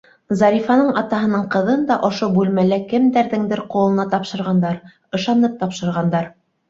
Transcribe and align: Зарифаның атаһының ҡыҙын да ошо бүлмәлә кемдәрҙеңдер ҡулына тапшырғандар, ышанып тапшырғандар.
Зарифаның 0.37 0.87
атаһының 1.01 1.43
ҡыҙын 1.55 1.83
да 1.91 1.97
ошо 2.07 2.29
бүлмәлә 2.37 2.79
кемдәрҙеңдер 2.93 3.63
ҡулына 3.75 4.07
тапшырғандар, 4.15 4.81
ышанып 5.19 5.59
тапшырғандар. 5.61 6.33